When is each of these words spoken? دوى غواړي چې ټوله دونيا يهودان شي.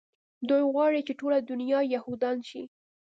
دوى 0.47 0.63
غواړي 0.73 0.99
چې 1.07 1.13
ټوله 1.19 1.37
دونيا 1.39 1.79
يهودان 1.93 2.37
شي. 2.49 2.63